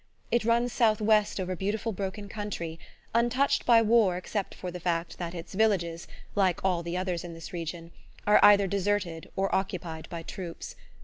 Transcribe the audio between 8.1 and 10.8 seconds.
are either deserted or occupied by troops.